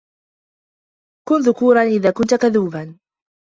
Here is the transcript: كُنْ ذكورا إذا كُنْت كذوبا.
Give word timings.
كُنْ 1.29 1.39
ذكورا 1.41 1.81
إذا 1.83 2.11
كُنْت 2.11 2.33
كذوبا. 2.35 2.97